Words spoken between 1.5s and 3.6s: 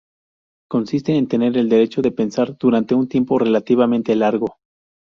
el derecho de pensar durante un tiempo